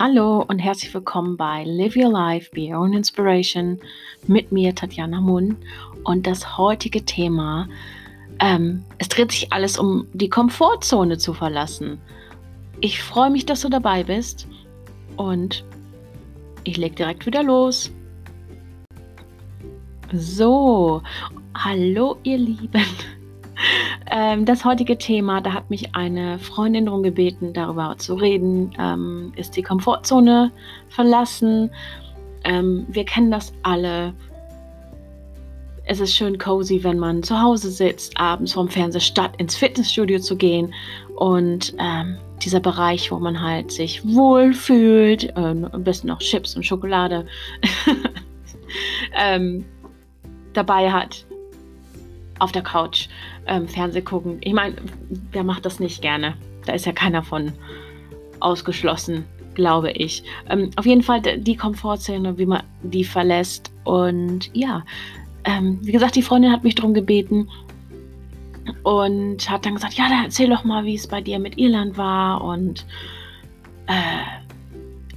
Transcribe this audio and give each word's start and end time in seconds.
Hallo 0.00 0.44
und 0.46 0.60
herzlich 0.60 0.94
willkommen 0.94 1.36
bei 1.36 1.64
Live 1.64 1.96
Your 1.96 2.12
Life, 2.12 2.52
Be 2.52 2.72
Your 2.72 2.82
Own 2.82 2.92
Inspiration 2.92 3.80
mit 4.28 4.52
mir, 4.52 4.72
Tatjana 4.72 5.20
Munn. 5.20 5.56
Und 6.04 6.24
das 6.24 6.56
heutige 6.56 7.04
Thema, 7.04 7.68
ähm, 8.38 8.84
es 8.98 9.08
dreht 9.08 9.32
sich 9.32 9.52
alles 9.52 9.76
um 9.76 10.06
die 10.12 10.28
Komfortzone 10.28 11.18
zu 11.18 11.34
verlassen. 11.34 11.98
Ich 12.80 13.02
freue 13.02 13.30
mich, 13.30 13.44
dass 13.44 13.62
du 13.62 13.68
dabei 13.68 14.04
bist 14.04 14.46
und 15.16 15.64
ich 16.62 16.76
leg 16.76 16.94
direkt 16.94 17.26
wieder 17.26 17.42
los. 17.42 17.90
So, 20.12 21.02
hallo 21.56 22.18
ihr 22.22 22.38
Lieben. 22.38 22.86
Ähm, 24.10 24.44
das 24.44 24.64
heutige 24.64 24.96
Thema, 24.96 25.40
da 25.40 25.52
hat 25.52 25.70
mich 25.70 25.94
eine 25.94 26.38
Freundin 26.38 26.86
darum 26.86 27.02
gebeten, 27.02 27.52
darüber 27.52 27.94
zu 27.98 28.14
reden, 28.14 28.70
ähm, 28.78 29.32
ist 29.36 29.56
die 29.56 29.62
Komfortzone 29.62 30.50
verlassen. 30.88 31.70
Ähm, 32.44 32.86
wir 32.88 33.04
kennen 33.04 33.30
das 33.30 33.52
alle. 33.62 34.14
Es 35.84 36.00
ist 36.00 36.14
schön 36.14 36.38
cozy, 36.38 36.84
wenn 36.84 36.98
man 36.98 37.22
zu 37.22 37.40
Hause 37.40 37.70
sitzt, 37.70 38.18
abends 38.18 38.52
vorm 38.52 38.68
Fernseher, 38.68 39.00
statt 39.00 39.32
ins 39.38 39.56
Fitnessstudio 39.56 40.18
zu 40.20 40.36
gehen. 40.36 40.72
Und 41.16 41.74
ähm, 41.78 42.18
dieser 42.42 42.60
Bereich, 42.60 43.10
wo 43.10 43.18
man 43.18 43.40
halt 43.42 43.72
sich 43.72 44.06
wohlfühlt, 44.06 45.24
äh, 45.24 45.32
am 45.34 45.84
besten 45.84 46.08
noch 46.08 46.20
Chips 46.20 46.56
und 46.56 46.64
Schokolade 46.64 47.26
ähm, 49.18 49.64
dabei 50.52 50.90
hat 50.90 51.27
auf 52.38 52.52
der 52.52 52.62
Couch 52.62 53.08
ähm, 53.46 53.68
Fernseh 53.68 54.02
gucken. 54.02 54.38
Ich 54.40 54.52
meine, 54.52 54.76
wer 55.32 55.44
macht 55.44 55.64
das 55.64 55.80
nicht 55.80 56.02
gerne? 56.02 56.34
Da 56.66 56.72
ist 56.74 56.86
ja 56.86 56.92
keiner 56.92 57.22
von 57.22 57.52
ausgeschlossen, 58.40 59.24
glaube 59.54 59.90
ich. 59.92 60.22
Ähm, 60.48 60.70
auf 60.76 60.86
jeden 60.86 61.02
Fall 61.02 61.20
die 61.20 61.56
Komfortzone, 61.56 62.38
wie 62.38 62.46
man 62.46 62.62
die 62.82 63.04
verlässt. 63.04 63.72
Und 63.84 64.50
ja, 64.54 64.84
ähm, 65.44 65.78
wie 65.82 65.92
gesagt, 65.92 66.16
die 66.16 66.22
Freundin 66.22 66.52
hat 66.52 66.64
mich 66.64 66.74
darum 66.74 66.94
gebeten 66.94 67.48
und 68.82 69.48
hat 69.48 69.64
dann 69.64 69.74
gesagt, 69.74 69.94
ja, 69.94 70.08
dann 70.08 70.24
erzähl 70.24 70.50
doch 70.50 70.64
mal, 70.64 70.84
wie 70.84 70.94
es 70.94 71.06
bei 71.06 71.20
dir 71.20 71.38
mit 71.38 71.58
Irland 71.58 71.96
war 71.96 72.42
und 72.42 72.84
äh, 73.86 73.92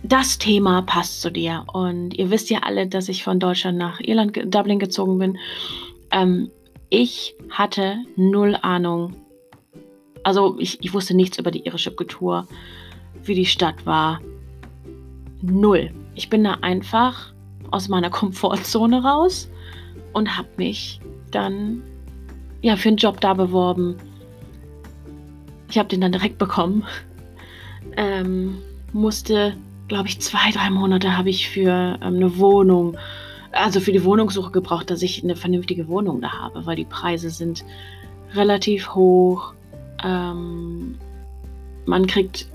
das 0.04 0.38
Thema 0.38 0.82
passt 0.82 1.22
zu 1.22 1.32
dir. 1.32 1.66
Und 1.72 2.18
ihr 2.18 2.32
wisst 2.32 2.50
ja 2.50 2.60
alle, 2.60 2.88
dass 2.88 3.10
ich 3.10 3.24
von 3.24 3.40
Deutschland 3.40 3.78
nach 3.78 4.00
Irland, 4.00 4.38
Dublin 4.46 4.80
gezogen 4.80 5.20
bin. 5.20 5.38
Ähm, 6.12 6.50
ich 6.92 7.36
hatte 7.50 8.04
null 8.18 8.56
Ahnung. 8.62 9.16
Also 10.24 10.60
ich, 10.60 10.84
ich 10.84 10.94
wusste 10.94 11.16
nichts 11.16 11.40
über 11.40 11.50
die 11.50 11.66
irische 11.66 11.92
Kultur, 11.92 12.48
wie 13.24 13.34
die 13.34 13.46
Stadt 13.46 13.86
war. 13.86 14.20
Null. 15.42 15.90
Ich 16.14 16.30
bin 16.30 16.44
da 16.44 16.58
einfach 16.62 17.34
aus 17.72 17.88
meiner 17.88 18.10
Komfortzone 18.12 19.04
raus 19.04 19.50
und 20.14 20.38
habe 20.38 20.50
mich 20.58 21.00
dann 21.32 21.82
ja 22.62 22.76
für 22.76 22.90
einen 22.90 22.98
Job 22.98 23.22
da 23.22 23.34
beworben. 23.34 23.96
Ich 25.70 25.80
habe 25.80 25.90
den 25.90 26.02
dann 26.02 26.12
direkt 26.12 26.38
bekommen. 26.38 26.84
Ähm, 27.98 28.60
musste, 28.94 29.54
glaube 29.90 30.08
ich, 30.08 30.22
zwei, 30.22 30.52
drei 30.52 30.70
Monate 30.70 31.18
habe 31.18 31.30
ich 31.30 31.50
für 31.50 31.98
ähm, 32.02 32.16
eine 32.16 32.38
Wohnung 32.38 32.96
also 33.64 33.80
für 33.80 33.92
die 33.92 34.04
Wohnungssuche 34.04 34.52
gebraucht, 34.52 34.90
dass 34.90 35.02
ich 35.02 35.24
eine 35.24 35.36
vernünftige 35.36 35.88
Wohnung 35.88 36.22
da 36.22 36.32
habe, 36.32 36.66
weil 36.66 36.76
die 36.76 36.86
Preise 36.86 37.30
sind 37.30 37.64
relativ 38.34 38.94
hoch. 38.96 39.54
Ähm, 40.04 40.98
man 41.86 42.08
kriegt 42.08 42.48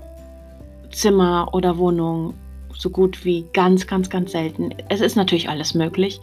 Zimmer 0.91 1.49
oder 1.53 1.77
Wohnung 1.77 2.33
so 2.77 2.89
gut 2.89 3.25
wie 3.25 3.45
ganz, 3.53 3.87
ganz, 3.87 4.09
ganz 4.09 4.31
selten. 4.31 4.69
Es 4.89 5.01
ist 5.01 5.15
natürlich 5.15 5.49
alles 5.49 5.73
möglich, 5.73 6.19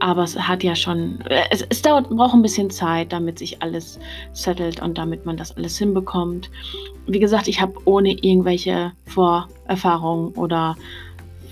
aber 0.00 0.22
es 0.22 0.38
hat 0.38 0.62
ja 0.62 0.74
schon, 0.74 1.18
es, 1.50 1.62
es 1.68 1.82
dauert, 1.82 2.08
braucht 2.08 2.34
ein 2.34 2.42
bisschen 2.42 2.70
Zeit, 2.70 3.12
damit 3.12 3.38
sich 3.38 3.60
alles 3.62 3.98
settelt 4.32 4.80
und 4.80 4.96
damit 4.96 5.26
man 5.26 5.36
das 5.36 5.56
alles 5.56 5.78
hinbekommt. 5.78 6.50
Wie 7.06 7.20
gesagt, 7.20 7.46
ich 7.46 7.60
habe 7.60 7.74
ohne 7.84 8.12
irgendwelche 8.12 8.92
Vorerfahrungen 9.06 10.32
oder 10.32 10.76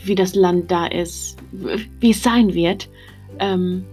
wie 0.05 0.15
das 0.15 0.35
Land 0.35 0.71
da 0.71 0.87
ist, 0.87 1.39
wie 1.53 2.11
es 2.11 2.23
sein 2.23 2.55
wird, 2.55 2.89
ähm, 3.39 3.85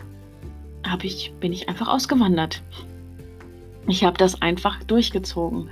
hab 0.85 1.03
ich, 1.03 1.34
bin 1.40 1.53
ich 1.53 1.68
einfach 1.68 1.88
ausgewandert. 1.88 2.62
Ich 3.88 4.03
habe 4.03 4.17
das 4.17 4.41
einfach 4.41 4.84
durchgezogen. 4.84 5.69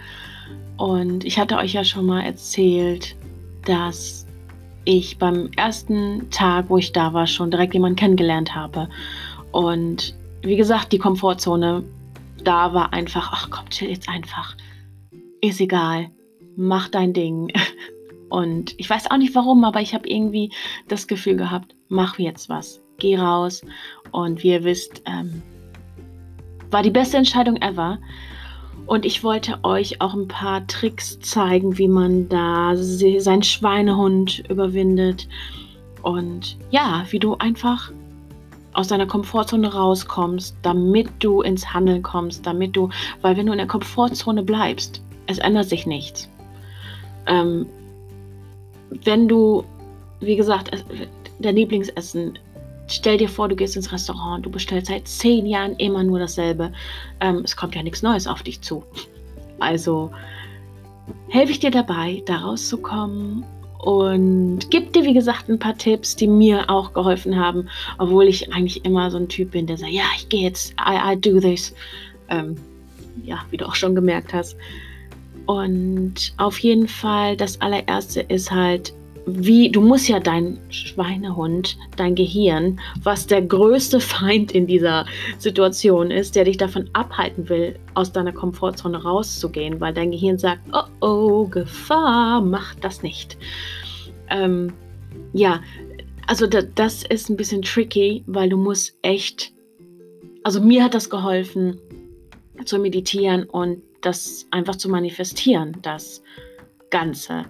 Und 0.77 1.23
ich 1.23 1.39
hatte 1.39 1.57
euch 1.57 1.73
ja 1.73 1.83
schon 1.83 2.05
mal 2.05 2.21
erzählt, 2.21 3.15
dass 3.65 4.25
ich 4.83 5.17
beim 5.17 5.49
ersten 5.55 6.29
Tag, 6.29 6.69
wo 6.69 6.77
ich 6.77 6.91
da 6.91 7.13
war, 7.13 7.27
schon 7.27 7.49
direkt 7.49 7.73
jemanden 7.73 7.95
kennengelernt 7.95 8.53
habe. 8.53 8.89
Und 9.51 10.15
wie 10.41 10.57
gesagt, 10.57 10.91
die 10.91 10.99
Komfortzone 10.99 11.83
da 12.43 12.73
war 12.73 12.93
einfach, 12.93 13.31
ach 13.33 13.49
komm, 13.49 13.69
chill 13.69 13.89
jetzt 13.89 14.07
einfach. 14.07 14.55
Ist 15.41 15.59
egal. 15.59 16.11
Mach 16.55 16.89
dein 16.89 17.13
Ding. 17.13 17.51
Und 18.35 18.77
ich 18.77 18.89
weiß 18.89 19.09
auch 19.11 19.15
nicht 19.15 19.33
warum, 19.33 19.63
aber 19.63 19.79
ich 19.79 19.93
habe 19.93 20.09
irgendwie 20.09 20.51
das 20.89 21.07
Gefühl 21.07 21.37
gehabt, 21.37 21.73
mach 21.87 22.19
jetzt 22.19 22.49
was, 22.49 22.81
geh 22.97 23.17
raus. 23.17 23.61
Und 24.11 24.43
wie 24.43 24.49
ihr 24.49 24.65
wisst, 24.65 25.01
ähm, 25.05 25.41
war 26.69 26.83
die 26.83 26.91
beste 26.91 27.15
Entscheidung 27.15 27.55
ever. 27.61 27.97
Und 28.87 29.05
ich 29.05 29.23
wollte 29.23 29.63
euch 29.63 30.01
auch 30.01 30.13
ein 30.13 30.27
paar 30.27 30.67
Tricks 30.67 31.17
zeigen, 31.21 31.77
wie 31.77 31.87
man 31.87 32.27
da 32.27 32.73
seinen 32.75 33.41
Schweinehund 33.41 34.43
überwindet. 34.49 35.29
Und 36.01 36.57
ja, 36.71 37.05
wie 37.11 37.19
du 37.19 37.35
einfach 37.35 37.89
aus 38.73 38.89
deiner 38.89 39.07
Komfortzone 39.07 39.73
rauskommst, 39.73 40.57
damit 40.61 41.07
du 41.19 41.41
ins 41.41 41.73
Handeln 41.73 42.03
kommst, 42.03 42.45
damit 42.45 42.75
du, 42.75 42.89
weil 43.21 43.37
wenn 43.37 43.45
du 43.45 43.53
in 43.53 43.59
der 43.59 43.67
Komfortzone 43.67 44.43
bleibst, 44.43 45.01
es 45.27 45.37
ändert 45.37 45.69
sich 45.69 45.87
nichts. 45.87 46.29
Ähm, 47.27 47.65
wenn 48.89 49.27
du, 49.27 49.63
wie 50.19 50.35
gesagt, 50.35 50.71
dein 51.39 51.55
Lieblingsessen, 51.55 52.37
stell 52.87 53.17
dir 53.17 53.29
vor, 53.29 53.47
du 53.47 53.55
gehst 53.55 53.75
ins 53.75 53.91
Restaurant, 53.91 54.45
du 54.45 54.49
bestellst 54.49 54.87
seit 54.87 55.07
zehn 55.07 55.45
Jahren 55.45 55.75
immer 55.77 56.03
nur 56.03 56.19
dasselbe. 56.19 56.71
Ähm, 57.19 57.41
es 57.43 57.55
kommt 57.55 57.75
ja 57.75 57.83
nichts 57.83 58.01
Neues 58.01 58.27
auf 58.27 58.43
dich 58.43 58.61
zu. 58.61 58.83
Also 59.59 60.11
helfe 61.29 61.51
ich 61.51 61.59
dir 61.59 61.71
dabei, 61.71 62.21
da 62.25 62.37
rauszukommen 62.37 63.43
und 63.79 64.71
gebe 64.71 64.87
dir, 64.87 65.03
wie 65.03 65.13
gesagt, 65.13 65.49
ein 65.49 65.59
paar 65.59 65.77
Tipps, 65.77 66.15
die 66.15 66.27
mir 66.27 66.69
auch 66.69 66.93
geholfen 66.93 67.37
haben, 67.37 67.69
obwohl 67.97 68.27
ich 68.27 68.51
eigentlich 68.51 68.83
immer 68.83 69.11
so 69.11 69.17
ein 69.17 69.29
Typ 69.29 69.51
bin, 69.51 69.67
der 69.67 69.77
sagt, 69.77 69.91
ja, 69.91 70.05
ich 70.17 70.27
gehe 70.29 70.41
jetzt, 70.41 70.73
I, 70.79 71.13
I 71.13 71.19
do 71.19 71.39
this. 71.39 71.73
Ähm, 72.29 72.55
ja, 73.23 73.45
wie 73.51 73.57
du 73.57 73.67
auch 73.67 73.75
schon 73.75 73.95
gemerkt 73.95 74.33
hast. 74.33 74.57
Und 75.45 76.33
auf 76.37 76.57
jeden 76.59 76.87
Fall, 76.87 77.37
das 77.37 77.61
allererste 77.61 78.21
ist 78.21 78.51
halt, 78.51 78.93
wie, 79.27 79.71
du 79.71 79.81
musst 79.81 80.07
ja 80.07 80.19
dein 80.19 80.59
Schweinehund, 80.69 81.77
dein 81.97 82.13
Gehirn, 82.13 82.79
was 83.01 83.25
der 83.25 83.41
größte 83.41 83.99
Feind 83.99 84.51
in 84.51 84.67
dieser 84.67 85.05
Situation 85.39 86.11
ist, 86.11 86.35
der 86.35 86.45
dich 86.45 86.57
davon 86.57 86.89
abhalten 86.93 87.49
will, 87.49 87.79
aus 87.95 88.11
deiner 88.11 88.31
Komfortzone 88.31 89.01
rauszugehen, 89.01 89.79
weil 89.79 89.93
dein 89.93 90.11
Gehirn 90.11 90.37
sagt, 90.37 90.61
oh 90.73 90.85
oh, 91.01 91.47
Gefahr, 91.47 92.41
mach 92.41 92.75
das 92.75 93.01
nicht. 93.01 93.37
Ähm, 94.29 94.73
ja, 95.33 95.61
also 96.27 96.47
da, 96.47 96.61
das 96.61 97.03
ist 97.03 97.29
ein 97.29 97.37
bisschen 97.37 97.61
tricky, 97.61 98.23
weil 98.27 98.49
du 98.49 98.57
musst 98.57 98.97
echt, 99.01 99.53
also 100.43 100.61
mir 100.61 100.83
hat 100.83 100.93
das 100.93 101.09
geholfen 101.09 101.79
zu 102.63 102.79
meditieren 102.79 103.43
und 103.43 103.81
das 104.05 104.47
einfach 104.51 104.75
zu 104.75 104.89
manifestieren, 104.89 105.77
das 105.81 106.23
Ganze. 106.89 107.45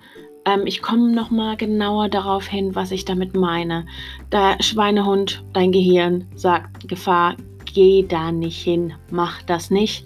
Ähm, 0.46 0.64
ich 0.66 0.82
komme 0.82 1.12
nochmal 1.12 1.58
genauer 1.58 2.10
darauf 2.10 2.48
hin, 2.48 2.76
was 2.76 2.92
ich 2.92 3.06
damit 3.06 3.36
meine. 3.36 3.86
Der 4.32 4.58
Schweinehund, 4.62 5.44
dein 5.54 5.72
Gehirn 5.72 6.26
sagt, 6.36 6.88
Gefahr, 6.88 7.36
geh 7.66 8.04
da 8.08 8.32
nicht 8.32 8.62
hin, 8.62 8.94
mach 9.12 9.42
das 9.44 9.70
nicht. 9.70 10.06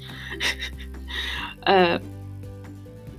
äh, 1.65 1.99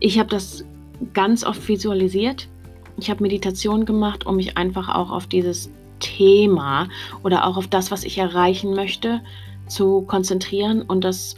ich 0.01 0.19
habe 0.19 0.31
das 0.31 0.65
ganz 1.13 1.45
oft 1.45 1.69
visualisiert. 1.69 2.49
Ich 2.99 3.11
habe 3.11 3.23
Meditation 3.23 3.85
gemacht, 3.85 4.27
um 4.27 4.37
mich 4.37 4.57
einfach 4.57 4.89
auch 4.95 5.11
auf 5.11 5.27
dieses 5.27 5.71
Thema 6.01 6.89
oder 7.23 7.47
auch 7.47 7.57
auf 7.57 7.69
das, 7.69 7.91
was 7.91 8.05
ich 8.05 8.19
erreichen 8.19 8.75
möchte, 8.75 9.21
zu 9.69 10.03
konzentrieren 10.03 10.83
und 10.83 11.05
das 11.05 11.37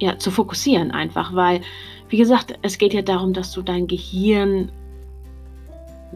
ja, 0.00 0.18
zu 0.18 0.30
fokussieren 0.30 0.90
einfach, 0.90 1.34
weil, 1.34 1.60
wie 2.08 2.16
gesagt, 2.16 2.58
es 2.62 2.78
geht 2.78 2.94
ja 2.94 3.02
darum, 3.02 3.32
dass 3.32 3.52
du 3.52 3.62
dein 3.62 3.86
Gehirn 3.86 4.72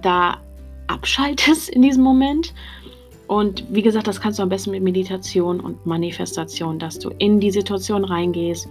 da 0.00 0.38
abschaltest 0.86 1.68
in 1.68 1.82
diesem 1.82 2.02
Moment. 2.02 2.52
Und 3.26 3.64
wie 3.70 3.82
gesagt, 3.82 4.06
das 4.06 4.20
kannst 4.20 4.38
du 4.38 4.42
am 4.42 4.48
besten 4.48 4.72
mit 4.72 4.82
Meditation 4.82 5.60
und 5.60 5.86
Manifestation, 5.86 6.78
dass 6.78 6.98
du 6.98 7.10
in 7.18 7.40
die 7.40 7.50
Situation 7.50 8.04
reingehst. 8.04 8.68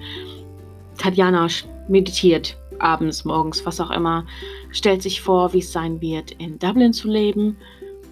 Tatjana 0.97 1.47
meditiert 1.87 2.55
abends, 2.79 3.25
morgens, 3.25 3.65
was 3.65 3.79
auch 3.79 3.91
immer, 3.91 4.25
stellt 4.71 5.01
sich 5.01 5.21
vor, 5.21 5.53
wie 5.53 5.59
es 5.59 5.71
sein 5.71 6.01
wird, 6.01 6.31
in 6.31 6.59
Dublin 6.59 6.93
zu 6.93 7.07
leben 7.07 7.57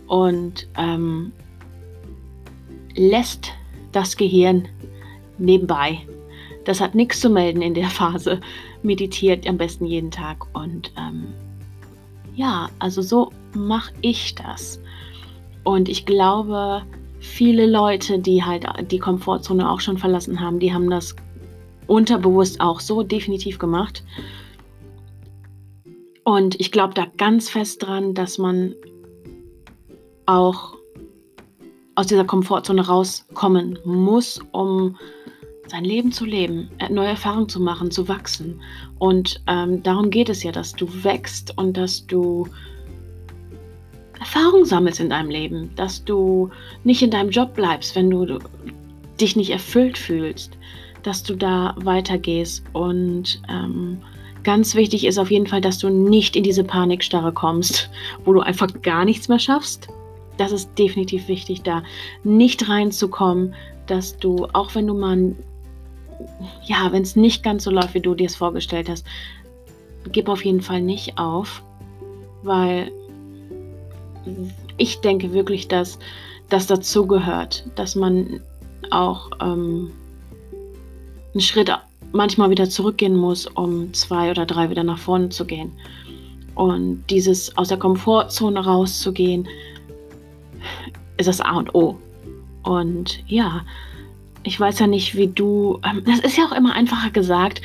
und 0.08 0.68
ähm, 0.78 1.32
lässt 2.96 3.50
das 3.92 4.16
Gehirn 4.16 4.68
nebenbei. 5.38 6.00
Das 6.66 6.80
hat 6.80 6.96
nichts 6.96 7.20
zu 7.20 7.30
melden 7.30 7.62
in 7.62 7.74
der 7.74 7.90
Phase. 7.90 8.40
Meditiert 8.84 9.48
am 9.48 9.58
besten 9.58 9.86
jeden 9.86 10.12
Tag 10.12 10.46
und 10.56 10.92
ähm, 10.98 11.34
ja, 12.36 12.70
also 12.80 13.02
so 13.02 13.32
mache 13.54 13.94
ich 14.02 14.36
das. 14.36 14.82
Und 15.64 15.90
ich 15.90 16.06
glaube, 16.06 16.84
viele 17.20 17.68
Leute, 17.68 18.20
die 18.20 18.44
halt 18.44 18.66
die 18.92 19.00
Komfortzone 19.00 19.70
auch 19.70 19.80
schon 19.80 19.98
verlassen 19.98 20.40
haben, 20.40 20.60
die 20.60 20.74
haben 20.74 20.90
das 20.90 21.16
unterbewusst 21.88 22.62
auch 22.62 22.80
so 22.80 23.04
definitiv 23.04 23.60
gemacht. 23.60 24.04
Und 26.24 26.60
ich 26.60 26.72
glaube 26.72 26.94
da 26.94 27.08
ganz 27.18 27.50
fest 27.50 27.84
dran, 27.84 28.14
dass 28.14 28.38
man 28.38 28.76
auch 30.26 30.76
aus 31.96 32.08
dieser 32.08 32.26
Komfortzone 32.26 32.88
rauskommen 32.88 33.78
muss, 33.84 34.40
um 34.52 34.98
sein 35.72 35.86
Leben 35.86 36.12
zu 36.12 36.26
leben, 36.26 36.70
äh, 36.80 36.92
neue 36.92 37.08
Erfahrungen 37.08 37.48
zu 37.48 37.60
machen, 37.62 37.92
zu 37.92 38.08
wachsen. 38.08 38.62
Und 39.00 39.42
ähm, 39.48 39.82
darum 39.82 40.10
geht 40.10 40.28
es 40.28 40.44
ja, 40.44 40.52
dass 40.52 40.74
du 40.74 40.86
wächst 41.04 41.58
und 41.58 41.78
dass 41.78 42.06
du 42.06 42.46
Erfahrung 44.20 44.66
sammelst 44.66 45.00
in 45.00 45.10
deinem 45.10 45.30
Leben, 45.30 45.72
dass 45.78 46.04
du 46.04 46.50
nicht 46.84 47.02
in 47.02 47.10
deinem 47.10 47.30
Job 47.30 47.56
bleibst, 47.56 47.96
wenn 47.96 48.10
du 48.10 48.38
dich 49.20 49.36
nicht 49.36 49.50
erfüllt 49.50 49.98
fühlst, 49.98 50.58
dass 51.04 51.24
du 51.24 51.36
da 51.36 51.74
weitergehst. 51.78 52.64
Und 52.74 53.42
ähm, 53.50 53.98
ganz 54.44 54.76
wichtig 54.76 55.06
ist 55.06 55.18
auf 55.18 55.32
jeden 55.32 55.48
Fall, 55.48 55.62
dass 55.62 55.80
du 55.80 55.90
nicht 55.90 56.36
in 56.36 56.44
diese 56.44 56.66
Panikstarre 56.66 57.32
kommst, 57.32 57.90
wo 58.26 58.34
du 58.34 58.42
einfach 58.42 58.68
gar 58.82 59.06
nichts 59.06 59.30
mehr 59.30 59.40
schaffst. 59.40 59.88
Das 60.38 60.52
ist 60.52 60.78
definitiv 60.78 61.30
wichtig, 61.30 61.62
da 61.62 61.82
nicht 62.26 62.68
reinzukommen, 62.68 63.56
dass 63.88 64.18
du, 64.18 64.48
auch 64.54 64.76
wenn 64.76 64.88
du 64.88 64.94
mal, 64.94 65.34
ja, 66.64 66.92
wenn 66.92 67.04
es 67.04 67.16
nicht 67.16 67.44
ganz 67.44 67.64
so 67.64 67.72
läuft, 67.72 67.94
wie 67.94 68.02
du 68.02 68.16
dir 68.16 68.28
es 68.28 68.36
vorgestellt 68.36 68.90
hast, 68.90 69.06
gib 70.12 70.30
auf 70.30 70.44
jeden 70.44 70.62
Fall 70.62 70.82
nicht 70.82 71.18
auf, 71.18 71.64
weil 72.44 72.92
ich 74.78 75.00
denke 75.02 75.34
wirklich, 75.34 75.68
dass 75.68 76.00
das 76.50 76.68
dazugehört, 76.68 77.66
dass 77.76 77.96
man 77.96 78.42
auch 78.90 79.30
ähm, 79.42 79.92
einen 81.34 81.42
Schritt 81.42 81.72
manchmal 82.12 82.50
wieder 82.50 82.70
zurückgehen 82.70 83.16
muss, 83.16 83.48
um 83.48 83.94
zwei 83.94 84.32
oder 84.32 84.46
drei 84.46 84.70
wieder 84.70 84.84
nach 84.84 84.98
vorne 84.98 85.30
zu 85.30 85.46
gehen. 85.46 85.72
Und 86.56 87.04
dieses 87.10 87.58
aus 87.58 87.70
der 87.70 87.78
Komfortzone 87.78 88.60
rauszugehen, 88.60 89.48
ist 91.18 91.28
das 91.28 91.42
A 91.42 91.58
und 91.58 91.74
O. 91.74 91.98
Und 92.64 93.24
ja, 93.28 93.62
ich 94.44 94.60
weiß 94.60 94.80
ja 94.80 94.88
nicht, 94.88 95.16
wie 95.16 95.28
du, 95.28 95.80
ähm, 95.84 96.04
das 96.06 96.20
ist 96.20 96.38
ja 96.38 96.46
auch 96.46 96.52
immer 96.52 96.74
einfacher 96.74 97.12
gesagt. 97.12 97.62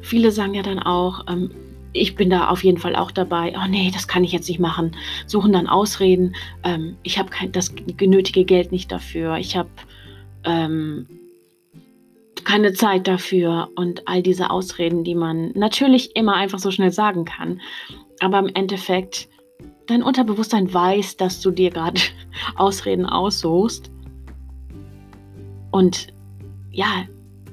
Viele 0.00 0.30
sagen 0.30 0.54
ja 0.54 0.62
dann 0.62 0.78
auch, 0.78 1.24
ähm, 1.28 1.50
ich 1.92 2.14
bin 2.14 2.30
da 2.30 2.48
auf 2.48 2.62
jeden 2.62 2.78
Fall 2.78 2.94
auch 2.94 3.10
dabei. 3.10 3.54
Oh 3.56 3.66
nee, 3.68 3.90
das 3.92 4.06
kann 4.06 4.24
ich 4.24 4.32
jetzt 4.32 4.48
nicht 4.48 4.60
machen. 4.60 4.94
Suchen 5.26 5.52
dann 5.52 5.66
Ausreden. 5.66 6.34
Ähm, 6.62 6.96
ich 7.02 7.18
habe 7.18 7.30
das 7.50 7.74
genötige 7.74 8.44
Geld 8.44 8.70
nicht 8.70 8.92
dafür. 8.92 9.36
Ich 9.36 9.56
habe 9.56 9.70
ähm, 10.44 11.06
keine 12.44 12.72
Zeit 12.74 13.08
dafür 13.08 13.70
und 13.76 14.06
all 14.06 14.22
diese 14.22 14.50
Ausreden, 14.50 15.04
die 15.04 15.14
man 15.14 15.52
natürlich 15.54 16.14
immer 16.16 16.34
einfach 16.34 16.58
so 16.58 16.70
schnell 16.70 16.92
sagen 16.92 17.24
kann. 17.24 17.60
Aber 18.20 18.38
im 18.38 18.54
Endeffekt, 18.54 19.28
dein 19.86 20.02
Unterbewusstsein 20.02 20.72
weiß, 20.72 21.16
dass 21.16 21.40
du 21.40 21.50
dir 21.50 21.70
gerade 21.70 22.00
Ausreden 22.56 23.06
aussuchst. 23.06 23.90
Und 25.70 26.08
ja, 26.76 27.06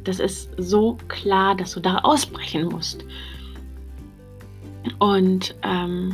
das 0.03 0.19
ist 0.19 0.49
so 0.57 0.97
klar, 1.07 1.55
dass 1.55 1.73
du 1.73 1.79
da 1.79 1.99
ausbrechen 1.99 2.65
musst. 2.65 3.05
Und 4.99 5.55
ähm, 5.63 6.13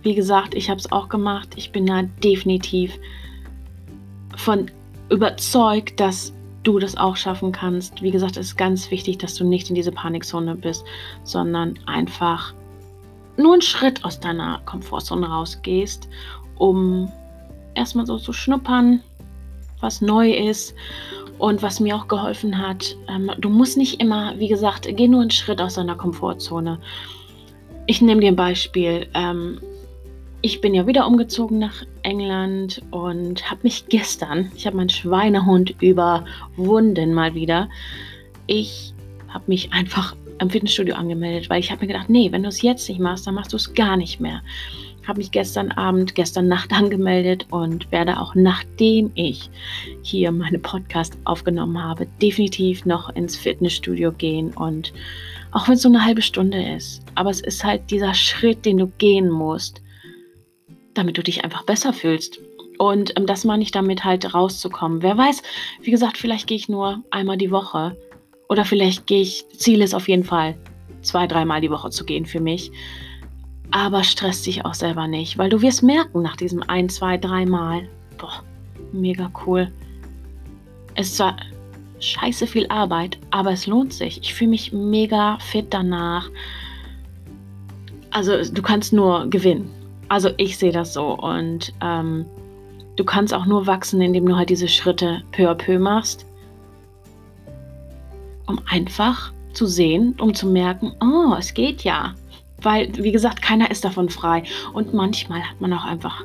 wie 0.00 0.14
gesagt, 0.14 0.54
ich 0.54 0.70
habe 0.70 0.80
es 0.80 0.90
auch 0.90 1.10
gemacht. 1.10 1.50
Ich 1.56 1.72
bin 1.72 1.84
da 1.84 2.02
definitiv 2.24 2.98
von 4.34 4.70
überzeugt, 5.10 6.00
dass 6.00 6.32
du 6.62 6.78
das 6.78 6.96
auch 6.96 7.16
schaffen 7.16 7.52
kannst. 7.52 8.00
Wie 8.00 8.10
gesagt, 8.10 8.38
es 8.38 8.46
ist 8.46 8.56
ganz 8.56 8.90
wichtig, 8.90 9.18
dass 9.18 9.34
du 9.34 9.44
nicht 9.44 9.68
in 9.68 9.74
diese 9.74 9.92
Panikzone 9.92 10.54
bist, 10.54 10.84
sondern 11.24 11.78
einfach 11.84 12.54
nur 13.36 13.52
einen 13.52 13.62
Schritt 13.62 14.02
aus 14.06 14.20
deiner 14.20 14.62
Komfortzone 14.64 15.28
rausgehst, 15.28 16.08
um 16.56 17.12
erstmal 17.74 18.06
so 18.06 18.16
zu 18.16 18.32
schnuppern, 18.32 19.02
was 19.80 20.00
neu 20.00 20.30
ist 20.30 20.74
und 21.42 21.60
was 21.60 21.80
mir 21.80 21.96
auch 21.96 22.06
geholfen 22.06 22.56
hat. 22.56 22.96
Ähm, 23.08 23.28
du 23.36 23.48
musst 23.48 23.76
nicht 23.76 24.00
immer, 24.00 24.38
wie 24.38 24.46
gesagt, 24.46 24.86
geh 24.88 25.08
nur 25.08 25.22
einen 25.22 25.32
Schritt 25.32 25.60
aus 25.60 25.74
deiner 25.74 25.96
Komfortzone. 25.96 26.78
Ich 27.86 28.00
nehme 28.00 28.20
dir 28.20 28.28
ein 28.28 28.36
Beispiel. 28.36 29.08
Ähm, 29.12 29.60
ich 30.40 30.60
bin 30.60 30.72
ja 30.72 30.86
wieder 30.86 31.04
umgezogen 31.04 31.58
nach 31.58 31.82
England 32.04 32.80
und 32.92 33.50
habe 33.50 33.62
mich 33.64 33.86
gestern, 33.88 34.52
ich 34.54 34.68
habe 34.68 34.76
meinen 34.76 34.88
Schweinehund 34.88 35.74
überwunden 35.82 37.12
mal 37.12 37.34
wieder. 37.34 37.68
Ich 38.46 38.94
habe 39.28 39.44
mich 39.48 39.72
einfach 39.72 40.14
am 40.38 40.48
Fitnessstudio 40.48 40.94
angemeldet, 40.94 41.50
weil 41.50 41.58
ich 41.58 41.72
habe 41.72 41.80
mir 41.80 41.88
gedacht, 41.88 42.08
nee, 42.08 42.30
wenn 42.30 42.44
du 42.44 42.50
es 42.50 42.62
jetzt 42.62 42.88
nicht 42.88 43.00
machst, 43.00 43.26
dann 43.26 43.34
machst 43.34 43.52
du 43.52 43.56
es 43.56 43.74
gar 43.74 43.96
nicht 43.96 44.20
mehr. 44.20 44.42
Habe 45.06 45.18
mich 45.18 45.30
gestern 45.30 45.72
Abend, 45.72 46.14
gestern 46.14 46.48
Nacht 46.48 46.72
angemeldet 46.72 47.46
und 47.50 47.90
werde 47.90 48.20
auch 48.20 48.34
nachdem 48.34 49.10
ich 49.14 49.50
hier 50.02 50.32
meine 50.32 50.58
Podcast 50.58 51.18
aufgenommen 51.24 51.82
habe, 51.82 52.06
definitiv 52.20 52.84
noch 52.84 53.10
ins 53.10 53.36
Fitnessstudio 53.36 54.12
gehen 54.12 54.52
und 54.54 54.92
auch 55.52 55.68
wenn 55.68 55.74
es 55.74 55.82
so 55.82 55.88
eine 55.88 56.04
halbe 56.04 56.22
Stunde 56.22 56.74
ist. 56.74 57.02
Aber 57.14 57.30
es 57.30 57.40
ist 57.40 57.62
halt 57.62 57.90
dieser 57.90 58.14
Schritt, 58.14 58.64
den 58.64 58.78
du 58.78 58.86
gehen 58.98 59.30
musst, 59.30 59.82
damit 60.94 61.18
du 61.18 61.22
dich 61.22 61.44
einfach 61.44 61.64
besser 61.64 61.92
fühlst. 61.92 62.40
Und 62.78 63.16
ähm, 63.16 63.26
das 63.26 63.44
meine 63.44 63.62
ich 63.62 63.70
damit 63.70 64.04
halt 64.04 64.34
rauszukommen. 64.34 65.02
Wer 65.02 65.16
weiß, 65.16 65.42
wie 65.82 65.90
gesagt, 65.90 66.18
vielleicht 66.18 66.46
gehe 66.46 66.56
ich 66.56 66.68
nur 66.68 67.02
einmal 67.10 67.36
die 67.36 67.50
Woche. 67.50 67.96
Oder 68.48 68.64
vielleicht 68.64 69.06
gehe 69.06 69.22
ich, 69.22 69.46
Ziel 69.56 69.82
ist 69.82 69.94
auf 69.94 70.08
jeden 70.08 70.24
Fall, 70.24 70.56
zwei, 71.02 71.26
dreimal 71.26 71.60
die 71.60 71.70
Woche 71.70 71.90
zu 71.90 72.04
gehen 72.04 72.26
für 72.26 72.40
mich. 72.40 72.72
Aber 73.72 74.04
stress 74.04 74.42
dich 74.42 74.64
auch 74.64 74.74
selber 74.74 75.08
nicht, 75.08 75.38
weil 75.38 75.48
du 75.50 75.60
wirst 75.62 75.82
merken 75.82 76.22
nach 76.22 76.36
diesem 76.36 76.62
ein, 76.62 76.88
zwei, 76.88 77.16
dreimal, 77.16 77.88
boah, 78.18 78.42
mega 78.92 79.30
cool. 79.46 79.72
Es 80.94 81.08
ist 81.08 81.16
zwar 81.16 81.36
scheiße 81.98 82.46
viel 82.46 82.66
Arbeit, 82.68 83.18
aber 83.30 83.52
es 83.52 83.66
lohnt 83.66 83.92
sich. 83.92 84.20
Ich 84.22 84.34
fühle 84.34 84.50
mich 84.50 84.72
mega 84.72 85.38
fit 85.38 85.66
danach. 85.70 86.28
Also 88.10 88.42
du 88.44 88.60
kannst 88.60 88.92
nur 88.92 89.28
gewinnen. 89.30 89.70
Also 90.08 90.30
ich 90.36 90.58
sehe 90.58 90.72
das 90.72 90.92
so 90.92 91.18
und 91.18 91.72
ähm, 91.80 92.26
du 92.96 93.04
kannst 93.04 93.32
auch 93.32 93.46
nur 93.46 93.66
wachsen, 93.66 94.02
indem 94.02 94.26
du 94.26 94.36
halt 94.36 94.50
diese 94.50 94.68
Schritte 94.68 95.22
peu 95.32 95.50
à 95.50 95.54
peu 95.54 95.78
machst, 95.78 96.26
um 98.46 98.60
einfach 98.68 99.32
zu 99.54 99.66
sehen, 99.66 100.14
um 100.20 100.34
zu 100.34 100.46
merken, 100.46 100.92
oh, 101.00 101.34
es 101.38 101.54
geht 101.54 101.84
ja. 101.84 102.14
Weil, 102.62 102.92
wie 102.96 103.12
gesagt, 103.12 103.42
keiner 103.42 103.70
ist 103.70 103.84
davon 103.84 104.08
frei. 104.08 104.44
Und 104.72 104.94
manchmal 104.94 105.42
hat 105.42 105.60
man 105.60 105.72
auch 105.72 105.84
einfach 105.84 106.24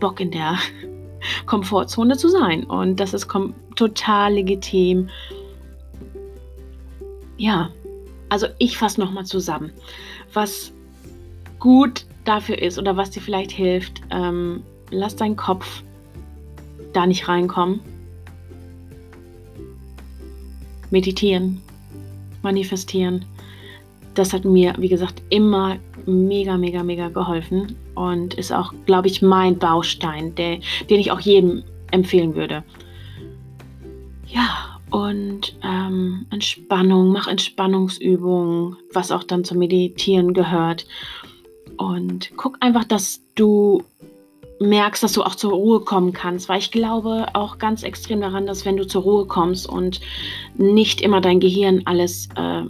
Bock 0.00 0.20
in 0.20 0.30
der 0.30 0.58
Komfortzone 1.46 2.16
zu 2.16 2.28
sein. 2.28 2.64
Und 2.64 3.00
das 3.00 3.14
ist 3.14 3.28
total 3.74 4.34
legitim. 4.34 5.08
Ja, 7.36 7.70
also 8.28 8.46
ich 8.58 8.78
fasse 8.78 9.00
nochmal 9.00 9.26
zusammen. 9.26 9.72
Was 10.32 10.72
gut 11.58 12.06
dafür 12.24 12.60
ist 12.60 12.78
oder 12.78 12.96
was 12.96 13.10
dir 13.10 13.20
vielleicht 13.20 13.52
hilft, 13.52 14.02
ähm, 14.10 14.62
lass 14.90 15.16
deinen 15.16 15.36
Kopf 15.36 15.82
da 16.92 17.06
nicht 17.06 17.28
reinkommen. 17.28 17.80
Meditieren, 20.90 21.60
manifestieren. 22.42 23.24
Das 24.16 24.32
hat 24.32 24.44
mir, 24.44 24.74
wie 24.78 24.88
gesagt, 24.88 25.22
immer 25.28 25.76
mega, 26.06 26.56
mega, 26.56 26.82
mega 26.82 27.08
geholfen 27.08 27.76
und 27.94 28.34
ist 28.34 28.52
auch, 28.52 28.72
glaube 28.86 29.08
ich, 29.08 29.22
mein 29.22 29.58
Baustein, 29.58 30.34
der, 30.34 30.58
den 30.88 31.00
ich 31.00 31.10
auch 31.10 31.20
jedem 31.20 31.62
empfehlen 31.90 32.34
würde. 32.34 32.64
Ja, 34.26 34.80
und 34.90 35.56
ähm, 35.62 36.26
Entspannung, 36.30 37.12
mach 37.12 37.28
Entspannungsübungen, 37.28 38.76
was 38.92 39.12
auch 39.12 39.22
dann 39.22 39.44
zum 39.44 39.58
Meditieren 39.58 40.32
gehört. 40.32 40.86
Und 41.76 42.32
guck 42.36 42.56
einfach, 42.60 42.84
dass 42.84 43.20
du 43.34 43.82
merkst, 44.58 45.02
dass 45.02 45.12
du 45.12 45.22
auch 45.22 45.34
zur 45.34 45.52
Ruhe 45.52 45.80
kommen 45.80 46.12
kannst, 46.12 46.48
weil 46.48 46.58
ich 46.58 46.70
glaube 46.70 47.26
auch 47.34 47.58
ganz 47.58 47.82
extrem 47.82 48.20
daran, 48.20 48.46
dass 48.46 48.64
wenn 48.64 48.76
du 48.76 48.86
zur 48.86 49.02
Ruhe 49.02 49.26
kommst 49.26 49.68
und 49.68 50.00
nicht 50.56 51.02
immer 51.02 51.20
dein 51.20 51.40
Gehirn 51.40 51.82
alles 51.84 52.28
äh, 52.36 52.62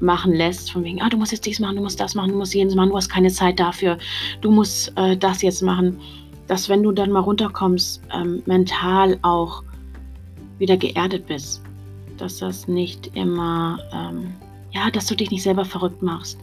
machen 0.00 0.32
lässt, 0.32 0.72
von 0.72 0.84
wegen, 0.84 1.00
ah, 1.00 1.08
du 1.08 1.16
musst 1.16 1.32
jetzt 1.32 1.46
dies 1.46 1.60
machen, 1.60 1.76
du 1.76 1.82
musst 1.82 2.00
das 2.00 2.14
machen, 2.14 2.30
du 2.30 2.36
musst 2.36 2.54
jenes 2.54 2.74
machen, 2.74 2.90
du 2.90 2.96
hast 2.96 3.08
keine 3.08 3.30
Zeit 3.30 3.58
dafür, 3.58 3.98
du 4.40 4.50
musst 4.50 4.92
äh, 4.96 5.16
das 5.16 5.42
jetzt 5.42 5.62
machen, 5.62 6.00
dass 6.46 6.68
wenn 6.68 6.82
du 6.82 6.92
dann 6.92 7.10
mal 7.10 7.20
runterkommst, 7.20 8.02
ähm, 8.12 8.42
mental 8.46 9.18
auch 9.22 9.62
wieder 10.58 10.76
geerdet 10.76 11.26
bist, 11.26 11.62
dass 12.18 12.38
das 12.38 12.68
nicht 12.68 13.10
immer, 13.14 13.78
ähm, 13.92 14.34
ja, 14.72 14.90
dass 14.90 15.06
du 15.06 15.14
dich 15.14 15.30
nicht 15.30 15.42
selber 15.42 15.64
verrückt 15.64 16.02
machst. 16.02 16.38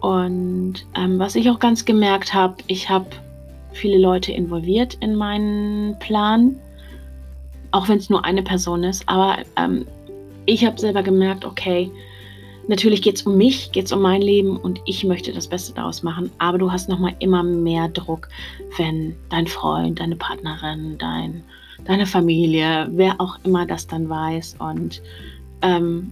Und 0.00 0.84
ähm, 0.94 1.18
was 1.18 1.36
ich 1.36 1.48
auch 1.48 1.58
ganz 1.58 1.84
gemerkt 1.84 2.34
habe, 2.34 2.56
ich 2.66 2.88
habe 2.88 3.06
viele 3.72 3.98
Leute 3.98 4.32
involviert 4.32 4.94
in 5.00 5.14
meinen 5.14 5.98
Plan, 6.00 6.56
auch 7.70 7.88
wenn 7.88 7.98
es 7.98 8.10
nur 8.10 8.24
eine 8.24 8.42
Person 8.42 8.84
ist, 8.84 9.08
aber 9.08 9.38
ähm, 9.56 9.86
ich 10.44 10.64
habe 10.64 10.78
selber 10.78 11.02
gemerkt, 11.02 11.44
okay, 11.44 11.90
Natürlich 12.72 13.02
geht 13.02 13.16
es 13.16 13.22
um 13.24 13.36
mich, 13.36 13.70
geht 13.72 13.84
es 13.84 13.92
um 13.92 14.00
mein 14.00 14.22
Leben 14.22 14.56
und 14.56 14.80
ich 14.86 15.04
möchte 15.04 15.30
das 15.30 15.46
Beste 15.46 15.74
daraus 15.74 16.02
machen. 16.02 16.30
Aber 16.38 16.56
du 16.56 16.72
hast 16.72 16.88
nochmal 16.88 17.14
immer 17.18 17.42
mehr 17.42 17.86
Druck, 17.88 18.30
wenn 18.78 19.14
dein 19.28 19.46
Freund, 19.46 20.00
deine 20.00 20.16
Partnerin, 20.16 20.96
dein, 20.96 21.44
deine 21.84 22.06
Familie, 22.06 22.88
wer 22.92 23.20
auch 23.20 23.38
immer 23.44 23.66
das 23.66 23.86
dann 23.86 24.08
weiß 24.08 24.56
und 24.58 25.02
ähm, 25.60 26.10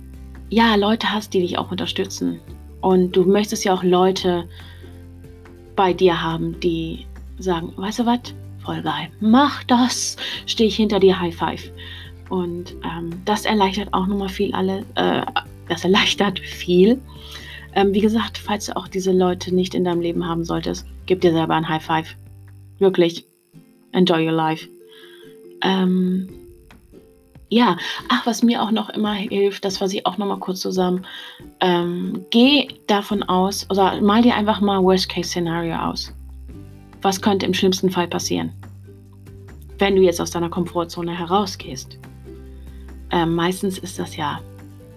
ja, 0.51 0.75
Leute 0.75 1.11
hast, 1.11 1.33
die 1.33 1.41
dich 1.41 1.57
auch 1.57 1.71
unterstützen. 1.71 2.39
Und 2.83 3.17
du 3.17 3.25
möchtest 3.25 3.65
ja 3.65 3.73
auch 3.73 3.83
Leute 3.83 4.45
bei 5.77 5.95
dir 5.95 6.23
haben, 6.23 6.61
die 6.61 7.07
sagen, 7.39 7.73
weißt 7.75 8.01
du 8.01 8.05
was, 8.05 8.35
voll 8.63 8.83
geil, 8.83 9.09
mach 9.21 9.65
das, 9.65 10.19
stehe 10.45 10.69
ich 10.69 10.77
hinter 10.77 11.01
dir, 11.01 11.19
High 11.19 11.35
Five. 11.35 11.73
Und 12.29 12.75
ähm, 12.85 13.11
das 13.25 13.47
erleichtert 13.47 13.95
auch 13.95 14.07
nochmal 14.07 14.29
viel 14.29 14.53
alle, 14.53 14.85
äh, 14.97 15.23
das 15.71 15.85
erleichtert 15.85 16.39
viel. 16.41 17.01
Ähm, 17.75 17.95
wie 17.95 18.01
gesagt, 18.01 18.37
falls 18.37 18.67
du 18.67 18.77
auch 18.77 18.89
diese 18.89 19.13
Leute 19.13 19.55
nicht 19.55 19.75
in 19.75 19.85
deinem 19.85 20.01
Leben 20.01 20.27
haben 20.27 20.45
solltest, 20.45 20.87
gib 21.07 21.21
dir 21.21 21.33
selber 21.33 21.55
ein 21.55 21.69
High 21.69 21.83
Five. 21.83 22.17
Wirklich. 22.79 23.25
Enjoy 23.93 24.27
your 24.27 24.33
life. 24.33 24.69
Ähm, 25.63 26.29
ja, 27.49 27.77
ach, 28.09 28.27
was 28.27 28.43
mir 28.43 28.63
auch 28.63 28.71
noch 28.71 28.91
immer 28.91 29.15
hilft, 29.15 29.65
das 29.65 29.79
fasse 29.79 29.97
ich 29.97 30.07
auch 30.07 30.19
noch 30.19 30.27
mal 30.27 30.39
kurz 30.39 30.61
zusammen. 30.61 31.05
Ähm, 31.61 32.25
geh 32.31 32.69
davon 32.87 33.23
aus, 33.25 33.69
oder 33.71 34.01
mal 34.01 34.23
dir 34.23 34.35
einfach 34.35 34.61
mal 34.61 34.83
Worst-Case-Szenario 34.83 35.75
aus. 35.75 36.13
Was 37.03 37.21
könnte 37.21 37.47
im 37.47 37.55
schlimmsten 37.55 37.91
Fall 37.91 38.07
passieren? 38.07 38.53
Wenn 39.79 39.97
du 39.97 40.03
jetzt 40.03 40.21
aus 40.21 40.31
deiner 40.31 40.51
Komfortzone 40.51 41.17
herausgehst. 41.17 41.99
Ähm, 43.11 43.35
meistens 43.35 43.79
ist 43.79 43.99
das 43.99 44.17
ja 44.17 44.41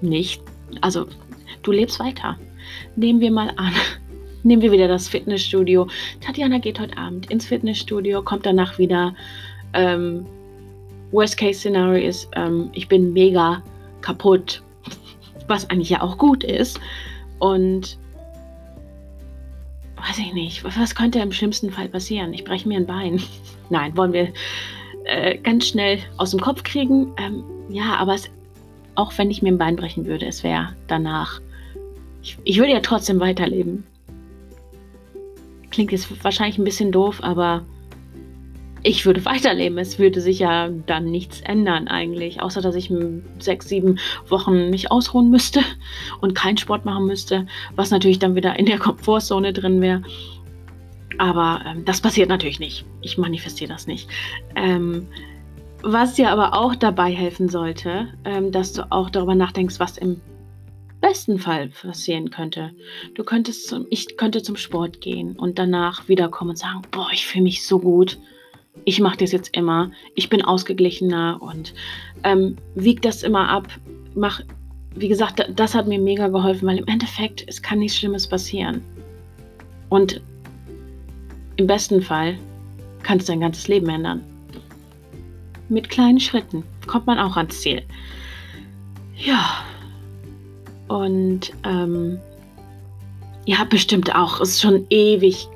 nicht 0.01 0.43
also 0.81 1.07
du 1.61 1.71
lebst 1.71 1.99
weiter. 1.99 2.37
Nehmen 2.95 3.19
wir 3.19 3.31
mal 3.31 3.51
an, 3.57 3.73
nehmen 4.43 4.61
wir 4.61 4.71
wieder 4.71 4.87
das 4.87 5.07
Fitnessstudio. 5.07 5.87
Tatjana 6.21 6.59
geht 6.59 6.79
heute 6.79 6.97
Abend 6.97 7.29
ins 7.29 7.45
Fitnessstudio, 7.45 8.21
kommt 8.21 8.45
danach 8.45 8.77
wieder. 8.77 9.15
Ähm, 9.73 10.25
Worst 11.11 11.37
Case 11.37 11.59
Scenario 11.59 12.07
ist, 12.07 12.29
ähm, 12.35 12.69
ich 12.73 12.87
bin 12.87 13.13
mega 13.13 13.61
kaputt, 14.01 14.63
was 15.47 15.69
eigentlich 15.69 15.91
ja 15.91 16.01
auch 16.01 16.17
gut 16.17 16.43
ist. 16.43 16.79
Und 17.39 17.97
weiß 19.97 20.17
ich 20.19 20.33
nicht, 20.33 20.63
was 20.63 20.95
könnte 20.95 21.19
im 21.19 21.31
schlimmsten 21.31 21.71
Fall 21.71 21.87
passieren? 21.87 22.33
Ich 22.33 22.43
breche 22.43 22.67
mir 22.67 22.77
ein 22.77 22.85
Bein. 22.85 23.21
Nein, 23.69 23.95
wollen 23.95 24.13
wir 24.13 24.33
äh, 25.05 25.37
ganz 25.37 25.67
schnell 25.67 25.99
aus 26.17 26.31
dem 26.31 26.39
Kopf 26.39 26.63
kriegen. 26.63 27.13
Ähm, 27.17 27.43
ja, 27.69 27.95
aber 27.97 28.15
es 28.15 28.29
auch 28.95 29.17
wenn 29.17 29.31
ich 29.31 29.41
mir 29.41 29.51
ein 29.51 29.57
Bein 29.57 29.75
brechen 29.75 30.05
würde, 30.05 30.25
es 30.25 30.43
wäre 30.43 30.75
danach. 30.87 31.41
Ich, 32.21 32.37
ich 32.43 32.57
würde 32.57 32.73
ja 32.73 32.79
trotzdem 32.79 33.19
weiterleben. 33.19 33.83
Klingt 35.71 35.91
jetzt 35.91 36.23
wahrscheinlich 36.23 36.57
ein 36.57 36.63
bisschen 36.63 36.91
doof, 36.91 37.19
aber 37.23 37.65
ich 38.83 39.05
würde 39.05 39.25
weiterleben. 39.25 39.77
Es 39.77 39.97
würde 39.97 40.21
sich 40.21 40.39
ja 40.39 40.69
dann 40.69 41.05
nichts 41.05 41.41
ändern 41.41 41.87
eigentlich, 41.87 42.41
außer 42.41 42.61
dass 42.61 42.75
ich 42.75 42.91
sechs, 43.39 43.69
sieben 43.69 43.97
Wochen 44.27 44.69
mich 44.69 44.91
ausruhen 44.91 45.29
müsste 45.29 45.61
und 46.21 46.35
keinen 46.35 46.57
Sport 46.57 46.85
machen 46.85 47.07
müsste, 47.07 47.47
was 47.75 47.91
natürlich 47.91 48.19
dann 48.19 48.35
wieder 48.35 48.59
in 48.59 48.65
der 48.65 48.77
Komfortzone 48.77 49.53
drin 49.53 49.81
wäre. 49.81 50.03
Aber 51.17 51.61
ähm, 51.65 51.85
das 51.85 52.01
passiert 52.01 52.29
natürlich 52.29 52.59
nicht. 52.59 52.85
Ich 53.01 53.17
manifestiere 53.17 53.71
das 53.71 53.87
nicht. 53.87 54.09
Ähm, 54.55 55.07
was 55.83 56.13
dir 56.13 56.29
aber 56.29 56.53
auch 56.53 56.75
dabei 56.75 57.11
helfen 57.11 57.49
sollte, 57.49 58.07
ähm, 58.23 58.51
dass 58.51 58.73
du 58.73 58.89
auch 58.89 59.09
darüber 59.09 59.35
nachdenkst, 59.35 59.79
was 59.79 59.97
im 59.97 60.21
besten 61.01 61.37
Fall 61.37 61.67
passieren 61.67 62.29
könnte. 62.29 62.71
Du 63.13 63.25
könntest 63.25 63.67
zum, 63.67 63.85
ich 63.89 64.15
könnte 64.15 64.41
zum 64.41 64.55
Sport 64.55 65.01
gehen 65.01 65.35
und 65.37 65.59
danach 65.59 66.07
wiederkommen 66.07 66.51
und 66.51 66.57
sagen, 66.57 66.81
boah, 66.91 67.09
ich 67.11 67.27
fühle 67.27 67.43
mich 67.43 67.67
so 67.67 67.79
gut. 67.79 68.17
Ich 68.85 69.01
mache 69.01 69.17
das 69.17 69.33
jetzt 69.33 69.55
immer. 69.55 69.91
Ich 70.15 70.29
bin 70.29 70.41
ausgeglichener 70.41 71.39
und 71.41 71.73
ähm, 72.23 72.55
wieg 72.75 73.01
das 73.01 73.21
immer 73.21 73.49
ab. 73.49 73.67
Mach, 74.15 74.41
wie 74.95 75.09
gesagt, 75.09 75.45
das 75.53 75.75
hat 75.75 75.87
mir 75.87 75.99
mega 75.99 76.29
geholfen, 76.29 76.67
weil 76.67 76.77
im 76.77 76.87
Endeffekt 76.87 77.43
es 77.47 77.61
kann 77.61 77.79
nichts 77.79 77.97
Schlimmes 77.97 78.25
passieren. 78.25 78.81
Und 79.89 80.21
im 81.57 81.67
besten 81.67 82.01
Fall 82.01 82.37
kannst 83.03 83.27
du 83.27 83.33
dein 83.33 83.41
ganzes 83.41 83.67
Leben 83.67 83.89
ändern 83.89 84.23
mit 85.69 85.89
kleinen 85.89 86.19
Schritten 86.19 86.63
kommt 86.87 87.07
man 87.07 87.19
auch 87.19 87.37
ans 87.37 87.61
Ziel. 87.61 87.83
Ja. 89.15 89.63
Und 90.87 91.53
ähm, 91.63 92.19
ihr 93.45 93.57
habt 93.57 93.69
bestimmt 93.69 94.13
auch, 94.13 94.39
es 94.41 94.49
ist 94.49 94.61
schon 94.61 94.85
ewig 94.89 95.47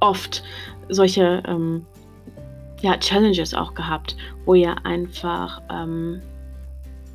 oft 0.00 0.42
solche 0.88 1.42
ähm, 1.46 1.84
ja, 2.80 2.96
Challenges 2.98 3.54
auch 3.54 3.74
gehabt, 3.74 4.16
wo 4.44 4.54
ihr 4.54 4.74
einfach 4.84 5.60
ähm, 5.70 6.20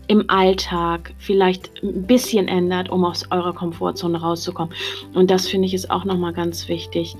im 0.08 0.30
Alltag 0.30 1.14
vielleicht 1.20 1.72
ein 1.84 2.06
bisschen 2.06 2.48
ändert, 2.48 2.90
um 2.90 3.06
aus 3.06 3.26
eurer 3.32 3.54
Komfortzone 3.54 4.20
rauszukommen. 4.20 4.74
Und 5.14 5.32
das 5.32 5.48
finde 5.48 5.68
ich 5.68 5.74
ist 5.74 5.90
auch 5.90 6.04
nochmal 6.04 6.34
ganz 6.34 6.68
wichtig, 6.68 7.16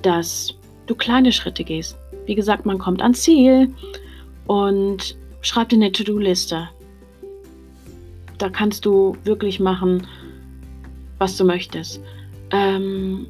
dass 0.00 0.54
du 0.86 0.94
kleine 0.94 1.32
Schritte 1.32 1.62
gehst. 1.62 1.98
Wie 2.24 2.34
gesagt, 2.34 2.64
man 2.64 2.78
kommt 2.78 3.02
ans 3.02 3.22
Ziel 3.22 3.74
und 4.46 5.16
schreib 5.40 5.68
dir 5.68 5.76
eine 5.76 5.92
To-Do-Liste. 5.92 6.68
Da 8.38 8.48
kannst 8.48 8.84
du 8.84 9.16
wirklich 9.24 9.60
machen, 9.60 10.06
was 11.18 11.36
du 11.36 11.44
möchtest. 11.44 12.00
Ähm, 12.50 13.26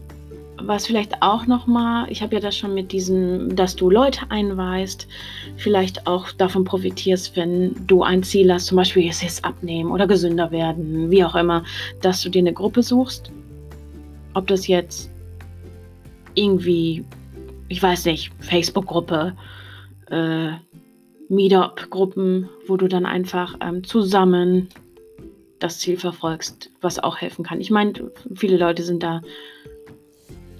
was 0.67 0.87
vielleicht 0.87 1.23
auch 1.23 1.47
noch 1.47 1.67
mal, 1.67 2.11
ich 2.11 2.23
habe 2.23 2.35
ja 2.35 2.41
das 2.41 2.57
schon 2.57 2.75
mit 2.75 2.93
diesem, 2.93 3.55
dass 3.57 3.75
du 3.75 3.91
Leute 3.91 4.31
einweist, 4.31 5.09
vielleicht 5.57 6.07
auch 6.07 6.31
davon 6.33 6.65
profitierst, 6.65 7.37
wenn 7.37 7.75
du 7.87 8.03
ein 8.03 8.23
Ziel 8.23 8.53
hast, 8.53 8.67
zum 8.67 8.77
Beispiel 8.77 9.05
jetzt, 9.05 9.23
jetzt 9.23 9.45
abnehmen 9.45 9.91
oder 9.91 10.07
gesünder 10.07 10.51
werden, 10.51 11.11
wie 11.11 11.25
auch 11.25 11.35
immer, 11.35 11.65
dass 12.01 12.23
du 12.23 12.29
dir 12.29 12.41
eine 12.41 12.53
Gruppe 12.53 12.83
suchst. 12.83 13.31
Ob 14.35 14.47
das 14.47 14.67
jetzt 14.67 15.11
irgendwie, 16.35 17.05
ich 17.69 17.83
weiß 17.83 18.07
nicht, 18.07 18.31
Facebook-Gruppe, 18.41 19.35
äh, 20.11 20.53
Meetup-Gruppen, 21.33 22.51
wo 22.67 22.77
du 22.77 22.89
dann 22.89 23.07
einfach 23.07 23.57
ähm, 23.61 23.83
zusammen 23.85 24.69
das 25.59 25.79
Ziel 25.79 25.97
verfolgst, 25.97 26.71
was 26.83 26.99
auch 26.99 27.17
helfen 27.17 27.45
kann. 27.45 27.61
Ich 27.61 27.71
meine, 27.71 27.95
viele 28.35 28.59
Leute 28.59 28.83
sind 28.83 29.03
da 29.03 29.23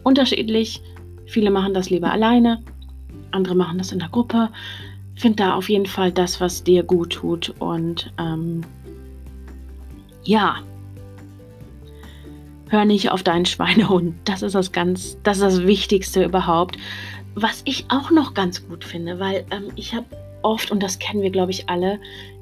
unterschiedlich. 0.03 0.83
Viele 1.27 1.51
machen 1.51 1.75
das 1.75 1.91
lieber 1.91 2.11
alleine, 2.11 2.63
andere 3.33 3.55
machen 3.55 3.79
das 3.79 3.93
in 3.93 3.99
der 3.99 4.09
Gruppe. 4.09 4.49
Find 5.15 5.39
da 5.41 5.55
auf 5.55 5.69
jeden 5.69 5.87
Fall 5.87 6.11
das, 6.11 6.41
was 6.41 6.65
dir 6.65 6.83
gut 6.83 7.13
tut. 7.13 7.55
Und 7.59 8.11
ähm, 8.19 8.63
ja, 10.25 10.57
hör 12.71 12.87
nicht 12.87 13.11
auf 13.11 13.23
deinen 13.23 13.45
Schweinehund. 13.45 14.15
Das 14.25 14.41
ist 14.43 14.55
das 14.55 14.73
ganz, 14.73 15.19
das 15.23 15.37
ist 15.39 15.43
das 15.43 15.67
Wichtigste 15.67 16.25
überhaupt. 16.25 16.79
Was 17.35 17.61
ich 17.67 17.85
auch 17.89 18.11
noch 18.11 18.33
ganz 18.33 18.67
gut 18.67 18.85
finde, 18.85 19.19
weil 19.21 19.45
ähm, 19.51 19.65
ich 19.77 19.95
habe 19.95 20.07
oft, 20.43 20.71
und 20.71 20.83
das 20.83 20.99
kennen 20.99 21.23
wir, 21.23 21.31
glaube 21.31 21.51
ich, 21.51 21.69
alle, 21.69 21.99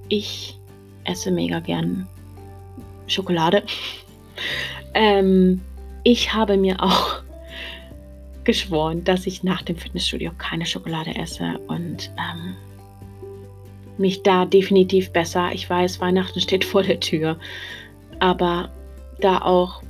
ich 0.08 0.58
esse 1.04 1.30
mega 1.30 1.60
gern 1.60 2.06
Schokolade. 3.06 3.62
ähm, 4.94 5.60
ich 6.04 6.32
habe 6.32 6.56
mir 6.56 6.82
auch 6.82 7.22
geschworen, 8.44 9.04
dass 9.04 9.26
ich 9.26 9.42
nach 9.42 9.62
dem 9.62 9.76
Fitnessstudio 9.76 10.32
keine 10.38 10.66
Schokolade 10.66 11.14
esse 11.16 11.58
und 11.66 12.10
ähm, 12.18 12.56
mich 13.98 14.22
da 14.22 14.46
definitiv 14.46 15.12
besser. 15.12 15.50
Ich 15.52 15.68
weiß, 15.68 16.00
Weihnachten 16.00 16.40
steht 16.40 16.64
vor 16.72 16.82
der 16.82 17.00
Tür, 17.00 17.38
aber 18.18 18.70
da 19.20 19.38
auch 19.38 19.82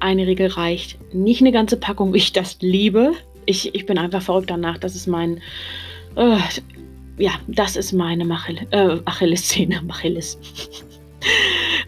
eine 0.00 0.26
Regel 0.26 0.48
reicht. 0.48 0.98
Nicht 1.14 1.40
eine 1.40 1.52
ganze 1.52 1.76
Packung, 1.76 2.12
wie 2.12 2.18
ich 2.18 2.32
das 2.32 2.58
liebe. 2.60 3.12
Ich, 3.46 3.74
ich 3.74 3.86
bin 3.86 3.98
einfach 3.98 4.22
verrückt 4.22 4.50
danach. 4.50 4.78
Das 4.78 4.94
ist 4.94 5.06
mein. 5.06 5.40
Uh, 6.16 6.38
ja, 7.18 7.32
das 7.46 7.76
ist 7.76 7.92
meine 7.92 8.24
Machil 8.24 8.66
äh, 8.70 8.98
Achilles. 9.04 10.38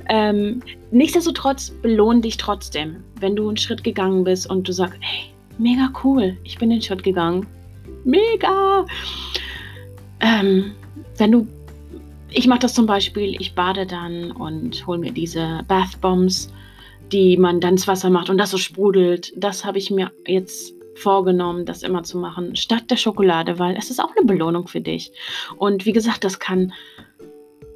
Ähm, 0.08 0.60
nichtsdestotrotz 0.90 1.70
belohn 1.82 2.20
dich 2.20 2.36
trotzdem, 2.36 3.04
wenn 3.20 3.36
du 3.36 3.48
einen 3.48 3.56
Schritt 3.56 3.84
gegangen 3.84 4.24
bist 4.24 4.50
und 4.50 4.66
du 4.66 4.72
sagst, 4.72 4.98
hey, 5.00 5.30
mega 5.58 5.92
cool, 6.02 6.36
ich 6.42 6.58
bin 6.58 6.70
den 6.70 6.82
Schritt 6.82 7.04
gegangen. 7.04 7.46
Mega! 8.04 8.84
Ähm, 10.20 10.72
wenn 11.16 11.32
du, 11.32 11.46
ich 12.30 12.46
mache 12.46 12.60
das 12.60 12.74
zum 12.74 12.86
Beispiel, 12.86 13.40
ich 13.40 13.54
bade 13.54 13.86
dann 13.86 14.32
und 14.32 14.84
hole 14.86 14.98
mir 14.98 15.12
diese 15.12 15.60
Bath 15.68 16.00
Bombs, 16.00 16.52
die 17.12 17.36
man 17.36 17.60
dann 17.60 17.74
ins 17.74 17.86
Wasser 17.86 18.10
macht 18.10 18.30
und 18.30 18.38
das 18.38 18.50
so 18.50 18.58
sprudelt. 18.58 19.32
Das 19.36 19.64
habe 19.64 19.78
ich 19.78 19.90
mir 19.90 20.10
jetzt 20.26 20.74
vorgenommen, 21.00 21.64
das 21.64 21.82
immer 21.82 22.02
zu 22.02 22.18
machen, 22.18 22.56
statt 22.56 22.90
der 22.90 22.96
Schokolade, 22.96 23.58
weil 23.58 23.76
es 23.76 23.90
ist 23.90 24.00
auch 24.00 24.14
eine 24.16 24.26
Belohnung 24.26 24.68
für 24.68 24.80
dich. 24.80 25.12
Und 25.56 25.86
wie 25.86 25.92
gesagt, 25.92 26.24
das 26.24 26.38
kann, 26.38 26.72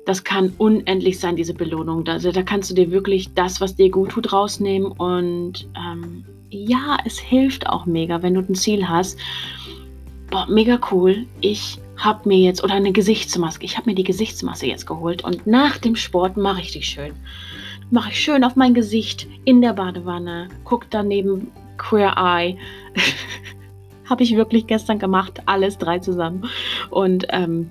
das 0.07 0.25
kann 0.25 0.53
unendlich 0.59 1.19
sein, 1.19 1.37
diese 1.37 1.55
Belohnung. 1.55 2.07
Also 2.07 2.31
da 2.33 2.43
kannst 2.43 2.71
du 2.71 2.75
dir 2.75 2.91
wirklich 2.91 3.33
das, 3.35 3.61
was 3.61 3.77
dir 3.77 3.91
gut 3.91 4.11
tut, 4.11 4.33
rausnehmen. 4.33 4.93
Und 4.93 5.69
ähm, 5.77 6.25
ja, 6.51 6.99
es 7.05 7.19
hilft 7.19 7.67
auch 7.69 7.87
mega, 7.87 8.23
wenn 8.23 8.35
du 8.35 8.41
ein 8.41 8.55
Ziel 8.55 8.89
hast. 8.89 9.19
Boah, 10.31 10.47
mega 10.49 10.79
cool. 10.91 11.27
Ich 11.41 11.79
habe 11.97 12.29
mir 12.29 12.39
jetzt, 12.39 12.63
oder 12.63 12.75
eine 12.75 12.93
Gesichtsmaske, 12.93 13.65
ich 13.65 13.77
habe 13.77 13.91
mir 13.91 13.95
die 13.95 14.05
Gesichtsmaske 14.05 14.67
jetzt 14.67 14.87
geholt 14.87 15.25
und 15.25 15.47
nach 15.47 15.79
dem 15.79 15.97
Sport 15.97 16.37
mache 16.37 16.61
ich 16.61 16.73
die 16.73 16.83
schön. 16.83 17.13
Mache 17.91 18.11
ich 18.11 18.21
schön 18.21 18.45
auf 18.45 18.57
mein 18.57 18.75
Gesicht 18.75 19.27
in 19.45 19.61
der 19.61 19.75
Badewanne, 19.75 20.49
guck 20.65 20.91
daneben 20.91 21.53
Queer 21.79 22.15
Eye. 22.17 22.57
Habe 24.09 24.23
ich 24.23 24.37
wirklich 24.37 24.67
gestern 24.67 24.99
gemacht, 24.99 25.41
alles 25.47 25.79
drei 25.79 25.99
zusammen. 25.99 26.45
Und 26.91 27.27
ähm, 27.31 27.71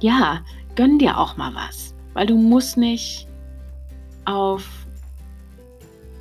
ja, 0.00 0.40
gönn 0.76 0.98
dir 0.98 1.18
auch 1.18 1.36
mal 1.36 1.52
was. 1.54 1.94
Weil 2.12 2.26
du 2.26 2.36
musst 2.36 2.76
nicht 2.76 3.26
auf 4.24 4.68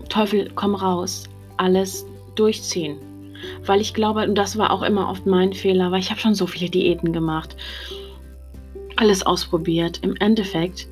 Teufel 0.09 0.51
komm 0.55 0.75
raus 0.75 1.29
alles 1.57 2.05
durchziehen. 2.35 2.97
Weil 3.65 3.81
ich 3.81 3.93
glaube, 3.93 4.23
und 4.23 4.35
das 4.35 4.57
war 4.57 4.71
auch 4.71 4.81
immer 4.81 5.09
oft 5.09 5.25
mein 5.25 5.53
Fehler, 5.53 5.91
weil 5.91 5.99
ich 5.99 6.09
habe 6.09 6.19
schon 6.19 6.35
so 6.35 6.47
viele 6.47 6.69
Diäten 6.69 7.11
gemacht, 7.13 7.55
alles 8.95 9.25
ausprobiert. 9.25 9.99
Im 10.03 10.15
Endeffekt 10.17 10.87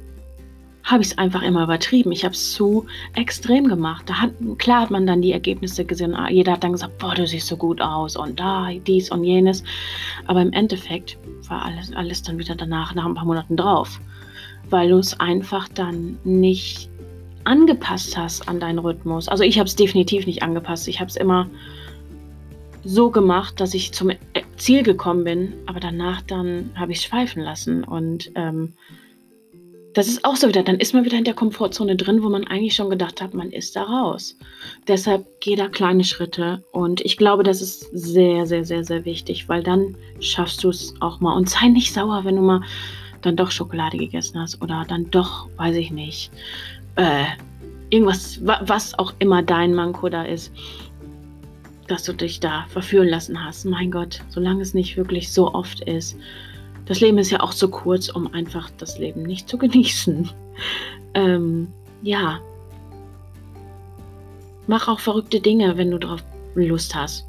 habe 0.84 1.04
ich 1.04 1.10
es 1.10 1.18
einfach 1.18 1.42
immer 1.42 1.64
übertrieben. 1.64 2.12
Ich 2.12 2.24
habe 2.24 2.34
es 2.34 2.54
zu 2.54 2.86
extrem 3.16 3.68
gemacht. 3.68 4.10
Da 4.10 4.22
hat, 4.22 4.32
klar 4.58 4.82
hat 4.82 4.92
man 4.92 5.06
dann 5.06 5.22
die 5.22 5.32
Ergebnisse 5.32 5.86
gesehen. 5.86 6.16
Ah, 6.16 6.30
jeder 6.30 6.54
hat 6.54 6.64
dann 6.64 6.74
gesagt, 6.74 6.98
boah, 6.98 7.14
du 7.14 7.26
siehst 7.28 7.48
so 7.48 7.58
gut 7.58 7.82
aus 7.82 8.16
und 8.16 8.40
da, 8.40 8.70
dies 8.88 9.12
und 9.12 9.24
jenes. 9.24 9.64
Aber 10.28 10.42
im 10.42 10.52
Endeffekt 10.54 11.18
war 11.48 11.66
alles, 11.66 11.94
alles 11.94 12.24
dann 12.24 12.40
wieder 12.40 12.56
danach, 12.56 12.96
nach 12.96 13.06
ein 13.06 13.16
paar 13.16 13.26
Monaten 13.26 13.56
drauf. 13.56 14.00
Weil 14.70 14.90
du 14.90 14.98
es 14.98 15.20
einfach 15.20 15.68
dann 15.70 16.18
nicht 16.24 16.90
angepasst 17.44 18.18
hast 18.18 18.48
an 18.48 18.60
deinen 18.60 18.80
Rhythmus. 18.80 19.28
Also 19.28 19.44
ich 19.44 19.60
habe 19.60 19.68
es 19.68 19.76
definitiv 19.76 20.26
nicht 20.26 20.44
angepasst. 20.44 20.88
Ich 20.88 21.00
habe 21.00 21.10
es 21.10 21.16
immer 21.16 21.48
so 22.84 23.12
gemacht, 23.12 23.60
dass 23.60 23.74
ich 23.74 23.92
zum 23.94 24.12
Ziel 24.58 24.84
gekommen 24.84 25.24
bin, 25.24 25.54
aber 25.66 25.80
danach 25.80 26.22
dann 26.22 26.72
habe 26.76 26.92
ich 26.92 27.00
es 27.00 27.04
schweifen 27.06 27.44
lassen 27.44 27.84
und 27.84 28.32
ähm, 28.36 28.74
das 29.94 30.08
ist 30.08 30.24
auch 30.24 30.36
so 30.36 30.48
wieder, 30.48 30.64
dann 30.64 30.80
ist 30.80 30.94
man 30.94 31.06
wieder 31.06 31.18
in 31.18 31.24
der 31.24 31.34
Komfortzone 31.34 31.96
drin, 31.96 32.24
wo 32.24 32.30
man 32.30 32.46
eigentlich 32.48 32.76
schon 32.76 32.90
gedacht 32.90 33.22
hat, 33.22 33.34
man 33.34 33.52
ist 33.52 33.76
da 33.76 33.84
raus. 33.84 34.38
Deshalb 34.88 35.26
geh 35.42 35.56
da 35.56 35.68
kleine 35.68 36.04
Schritte 36.04 36.64
und 36.72 37.02
ich 37.02 37.18
glaube, 37.18 37.44
das 37.44 37.62
ist 37.62 37.90
sehr, 37.92 38.46
sehr, 38.46 38.64
sehr, 38.64 38.84
sehr 38.84 39.06
wichtig, 39.06 39.50
weil 39.50 39.64
dann 39.64 39.96
schaffst 40.20 40.64
du 40.64 40.70
es 40.70 40.94
auch 41.02 41.20
mal 41.20 41.36
und 41.36 41.50
sei 41.50 41.68
nicht 41.68 41.94
sauer, 41.94 42.24
wenn 42.24 42.38
du 42.38 42.42
mal 42.42 42.62
dann 43.22 43.36
doch 43.36 43.52
Schokolade 43.52 43.98
gegessen 43.98 44.40
hast 44.40 44.62
oder 44.62 44.86
dann 44.88 45.12
doch, 45.12 45.48
weiß 45.58 45.76
ich 45.76 45.92
nicht, 45.92 46.32
äh, 46.96 47.26
irgendwas, 47.90 48.40
was 48.42 48.98
auch 48.98 49.14
immer 49.20 49.44
dein 49.44 49.74
Manko 49.74 50.10
da 50.10 50.24
ist, 50.24 50.52
dass 51.88 52.04
du 52.04 52.14
dich 52.14 52.40
da 52.40 52.66
verführen 52.70 53.10
lassen 53.10 53.44
hast. 53.44 53.66
Mein 53.66 53.92
Gott, 53.92 54.22
solange 54.30 54.62
es 54.62 54.74
nicht 54.74 54.96
wirklich 54.96 55.32
so 55.32 55.54
oft 55.54 55.82
ist 55.82 56.18
das 56.86 57.00
Leben 57.00 57.18
ist 57.18 57.32
ja 57.32 57.42
auch 57.42 57.52
so 57.52 57.70
kurz, 57.70 58.10
um 58.10 58.34
einfach 58.34 58.70
das 58.78 58.98
Leben 58.98 59.24
nicht 59.24 59.48
zu 59.50 59.58
genießen. 59.58 60.30
Ähm, 61.14 61.68
ja. 62.04 62.40
Mach 64.68 64.88
auch 64.88 65.02
verrückte 65.02 65.42
Dinge, 65.42 65.76
wenn 65.76 65.92
du 65.92 65.98
darauf 65.98 66.24
Lust 66.56 66.96
hast. 66.96 67.28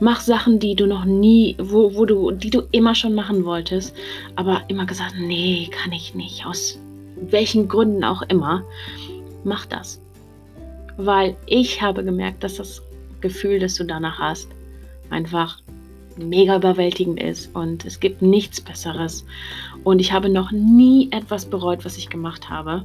Mach 0.00 0.20
Sachen, 0.20 0.60
die 0.60 0.76
du 0.76 0.86
noch 0.86 1.04
nie, 1.04 1.56
wo, 1.58 1.94
wo 1.96 2.04
du, 2.04 2.30
die 2.30 2.50
du 2.50 2.62
immer 2.70 2.94
schon 2.94 3.14
machen 3.14 3.44
wolltest, 3.44 3.96
aber 4.36 4.62
immer 4.68 4.86
gesagt, 4.86 5.14
nee, 5.18 5.68
kann 5.72 5.90
ich 5.90 6.14
nicht, 6.14 6.46
aus 6.46 6.78
welchen 7.16 7.66
Gründen 7.66 8.04
auch 8.04 8.22
immer. 8.22 8.62
Mach 9.42 9.66
das. 9.66 10.00
Weil 10.96 11.36
ich 11.46 11.82
habe 11.82 12.04
gemerkt, 12.04 12.44
dass 12.44 12.56
das 12.56 12.82
Gefühl, 13.20 13.58
das 13.58 13.74
du 13.74 13.84
danach 13.84 14.20
hast, 14.20 14.48
einfach 15.10 15.60
mega 16.18 16.56
überwältigend 16.56 17.20
ist 17.20 17.54
und 17.54 17.84
es 17.84 18.00
gibt 18.00 18.22
nichts 18.22 18.60
Besseres. 18.60 19.24
Und 19.84 20.00
ich 20.00 20.12
habe 20.12 20.28
noch 20.28 20.50
nie 20.50 21.08
etwas 21.12 21.46
bereut, 21.46 21.84
was 21.84 21.96
ich 21.96 22.08
gemacht 22.08 22.50
habe. 22.50 22.84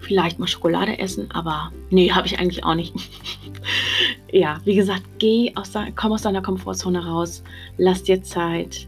Vielleicht 0.00 0.38
mal 0.38 0.46
Schokolade 0.46 0.98
essen, 0.98 1.30
aber 1.32 1.72
nee, 1.90 2.10
habe 2.10 2.26
ich 2.26 2.38
eigentlich 2.38 2.64
auch 2.64 2.74
nicht. 2.74 2.94
ja, 4.32 4.60
wie 4.64 4.76
gesagt, 4.76 5.02
geh 5.18 5.52
aus 5.56 5.72
komm 5.96 6.12
aus 6.12 6.22
deiner 6.22 6.42
Komfortzone 6.42 7.04
raus, 7.04 7.42
lass 7.76 8.02
dir 8.02 8.22
Zeit. 8.22 8.86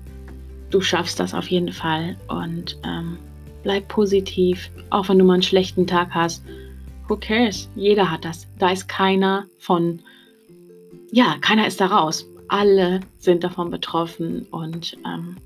Du 0.70 0.80
schaffst 0.80 1.18
das 1.18 1.34
auf 1.34 1.48
jeden 1.48 1.72
Fall 1.72 2.16
und 2.28 2.78
ähm, 2.84 3.18
bleib 3.62 3.88
positiv, 3.88 4.70
auch 4.90 5.08
wenn 5.08 5.18
du 5.18 5.24
mal 5.24 5.34
einen 5.34 5.42
schlechten 5.42 5.86
Tag 5.86 6.10
hast. 6.12 6.44
Who 7.08 7.16
cares? 7.16 7.70
Jeder 7.74 8.10
hat 8.10 8.24
das. 8.24 8.46
Da 8.58 8.70
ist 8.70 8.86
keiner 8.86 9.46
von, 9.58 10.00
ja, 11.10 11.36
keiner 11.40 11.66
ist 11.66 11.80
da 11.80 11.86
raus 11.86 12.28
alle 12.48 13.00
sind 13.18 13.44
davon 13.44 13.70
betroffen 13.70 14.46
und 14.50 14.96
ähm, 15.06 15.36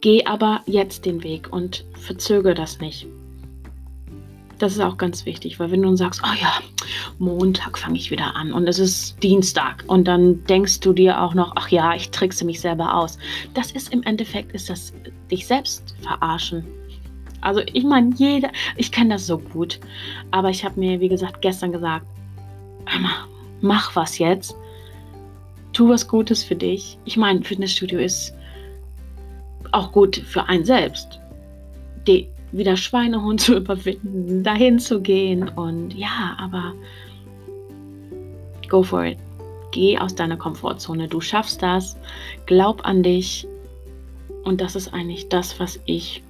geh 0.00 0.24
aber 0.24 0.60
jetzt 0.66 1.06
den 1.06 1.22
Weg 1.22 1.52
und 1.52 1.84
verzögere 1.98 2.54
das 2.54 2.80
nicht. 2.80 3.06
Das 4.58 4.72
ist 4.72 4.80
auch 4.80 4.96
ganz 4.96 5.26
wichtig, 5.26 5.58
weil 5.58 5.70
wenn 5.72 5.82
du 5.82 5.96
sagst, 5.96 6.22
oh 6.24 6.34
ja, 6.40 6.60
Montag 7.18 7.76
fange 7.76 7.96
ich 7.96 8.10
wieder 8.10 8.36
an 8.36 8.52
und 8.52 8.68
es 8.68 8.78
ist 8.78 9.22
Dienstag 9.22 9.84
und 9.88 10.06
dann 10.06 10.44
denkst 10.44 10.80
du 10.80 10.92
dir 10.92 11.20
auch 11.20 11.34
noch, 11.34 11.52
ach 11.56 11.68
ja, 11.68 11.94
ich 11.94 12.10
trickse 12.10 12.44
mich 12.44 12.60
selber 12.60 12.94
aus. 12.94 13.18
Das 13.54 13.72
ist 13.72 13.92
im 13.92 14.02
Endeffekt, 14.04 14.52
ist 14.52 14.70
das 14.70 14.92
dich 15.30 15.46
selbst 15.46 15.94
verarschen. 16.02 16.64
Also 17.40 17.60
ich 17.72 17.84
meine, 17.84 18.14
jeder, 18.16 18.50
ich 18.76 18.92
kenne 18.92 19.14
das 19.14 19.26
so 19.26 19.38
gut, 19.38 19.80
aber 20.30 20.50
ich 20.50 20.64
habe 20.64 20.78
mir, 20.78 21.00
wie 21.00 21.08
gesagt, 21.08 21.42
gestern 21.42 21.72
gesagt, 21.72 22.06
hör 22.86 23.00
mal, 23.00 23.33
mach 23.60 23.94
was 23.96 24.18
jetzt. 24.18 24.56
Tu 25.72 25.88
was 25.88 26.06
Gutes 26.06 26.44
für 26.44 26.54
dich. 26.54 26.98
Ich 27.04 27.16
meine, 27.16 27.42
Fitnessstudio 27.42 27.98
ist 27.98 28.34
auch 29.72 29.90
gut 29.92 30.16
für 30.16 30.44
einen 30.48 30.64
selbst. 30.64 31.20
Die, 32.06 32.28
wieder 32.52 32.76
Schweinehund 32.76 33.40
zu 33.40 33.56
überwinden, 33.56 34.42
dahin 34.42 34.78
zu 34.78 35.00
gehen 35.00 35.48
und 35.48 35.94
ja, 35.94 36.36
aber 36.38 36.72
go 38.68 38.82
for 38.82 39.04
it. 39.04 39.18
Geh 39.72 39.98
aus 39.98 40.14
deiner 40.14 40.36
Komfortzone. 40.36 41.08
Du 41.08 41.20
schaffst 41.20 41.60
das. 41.60 41.96
Glaub 42.46 42.86
an 42.86 43.02
dich. 43.02 43.46
Und 44.44 44.60
das 44.60 44.76
ist 44.76 44.94
eigentlich 44.94 45.28
das, 45.28 45.58
was 45.58 45.80
ich 45.86 46.22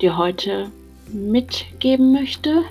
dir 0.00 0.16
heute 0.16 0.70
mitgeben 1.12 2.12
möchte. 2.12 2.62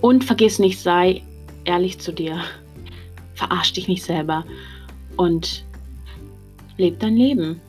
Und 0.00 0.24
vergiss 0.24 0.58
nicht, 0.58 0.80
sei 0.80 1.22
ehrlich 1.64 1.98
zu 1.98 2.12
dir. 2.12 2.40
Verarsch 3.34 3.72
dich 3.72 3.88
nicht 3.88 4.04
selber 4.04 4.44
und 5.16 5.64
leb 6.76 7.00
dein 7.00 7.16
Leben. 7.16 7.60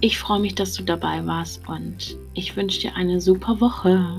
Ich 0.00 0.18
freue 0.18 0.40
mich, 0.40 0.54
dass 0.54 0.74
du 0.74 0.82
dabei 0.82 1.24
warst 1.26 1.66
und 1.68 2.16
ich 2.34 2.56
wünsche 2.56 2.80
dir 2.80 2.96
eine 2.96 3.20
super 3.20 3.60
Woche. 3.60 4.18